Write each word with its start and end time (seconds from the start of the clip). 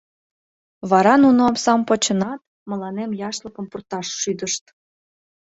Вара 0.89 1.13
нуно 1.23 1.41
омсам 1.49 1.81
почынат, 1.89 2.41
мыланем 2.69 3.11
яшлыкым 3.27 3.65
пурташ 3.71 4.07
шӱдышт. 4.21 4.63